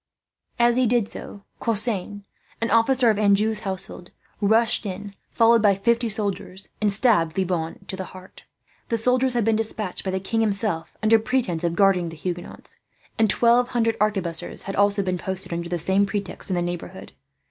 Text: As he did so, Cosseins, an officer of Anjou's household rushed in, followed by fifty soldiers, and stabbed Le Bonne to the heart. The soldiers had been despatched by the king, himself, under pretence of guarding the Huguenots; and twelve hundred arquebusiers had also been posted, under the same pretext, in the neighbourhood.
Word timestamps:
As 0.57 0.77
he 0.77 0.87
did 0.87 1.07
so, 1.07 1.43
Cosseins, 1.59 2.23
an 2.59 2.71
officer 2.71 3.11
of 3.11 3.19
Anjou's 3.19 3.59
household 3.59 4.09
rushed 4.41 4.83
in, 4.83 5.13
followed 5.29 5.61
by 5.61 5.75
fifty 5.75 6.09
soldiers, 6.09 6.69
and 6.81 6.91
stabbed 6.91 7.37
Le 7.37 7.45
Bonne 7.45 7.77
to 7.85 7.95
the 7.95 8.05
heart. 8.05 8.41
The 8.89 8.97
soldiers 8.97 9.33
had 9.35 9.45
been 9.45 9.55
despatched 9.55 10.03
by 10.03 10.09
the 10.09 10.19
king, 10.19 10.41
himself, 10.41 10.97
under 11.03 11.19
pretence 11.19 11.63
of 11.63 11.75
guarding 11.75 12.09
the 12.09 12.17
Huguenots; 12.17 12.79
and 13.19 13.29
twelve 13.29 13.67
hundred 13.69 13.95
arquebusiers 14.01 14.63
had 14.63 14.75
also 14.75 15.03
been 15.03 15.19
posted, 15.19 15.53
under 15.53 15.69
the 15.69 15.77
same 15.77 16.07
pretext, 16.07 16.49
in 16.49 16.55
the 16.55 16.63
neighbourhood. 16.63 17.11